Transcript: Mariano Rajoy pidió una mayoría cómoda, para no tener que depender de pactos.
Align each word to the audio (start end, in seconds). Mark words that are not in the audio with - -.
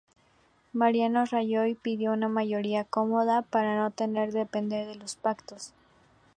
Mariano 0.73 1.25
Rajoy 1.25 1.75
pidió 1.75 2.11
una 2.13 2.27
mayoría 2.27 2.85
cómoda, 2.85 3.43
para 3.43 3.77
no 3.77 3.91
tener 3.91 4.31
que 4.31 4.39
depender 4.39 4.97
de 4.97 5.05
pactos. 5.21 5.73